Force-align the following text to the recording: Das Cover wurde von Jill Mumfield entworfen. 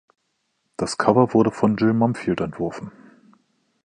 Das 0.77 0.97
Cover 0.97 1.35
wurde 1.35 1.51
von 1.51 1.77
Jill 1.77 1.93
Mumfield 1.93 2.41
entworfen. 2.41 2.91